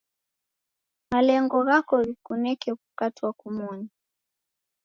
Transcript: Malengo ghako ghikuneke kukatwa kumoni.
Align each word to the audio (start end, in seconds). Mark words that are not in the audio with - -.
Malengo 1.11 1.57
ghako 1.67 1.95
ghikuneke 2.05 2.69
kukatwa 2.81 3.29
kumoni. 3.39 3.87